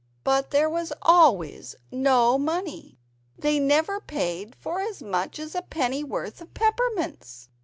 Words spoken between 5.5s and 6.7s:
a penny worth of